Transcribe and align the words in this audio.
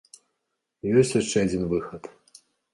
Ёсць 1.03 1.13
яшчэ 1.21 1.37
адзін 1.45 1.71
выхад. 1.77 2.13